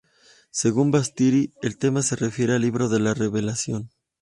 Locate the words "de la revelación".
2.89-3.91